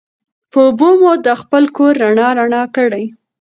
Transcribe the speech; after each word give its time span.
په 0.51 0.59
اوبو 0.67 0.87
مو 0.99 1.11
دا 1.25 1.33
خپل 1.41 1.63
کور 1.77 1.93
رڼا 2.03 2.27
رڼا 2.39 2.63
کړي 2.75 3.05